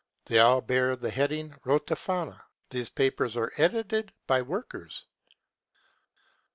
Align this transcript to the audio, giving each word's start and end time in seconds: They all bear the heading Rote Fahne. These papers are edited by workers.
They 0.25 0.39
all 0.39 0.61
bear 0.61 0.95
the 0.95 1.11
heading 1.11 1.53
Rote 1.63 1.85
Fahne. 1.85 2.41
These 2.71 2.89
papers 2.89 3.37
are 3.37 3.53
edited 3.57 4.11
by 4.25 4.41
workers. 4.41 5.05